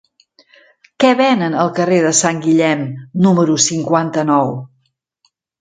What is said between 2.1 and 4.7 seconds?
Sant Guillem número cinquanta-nou?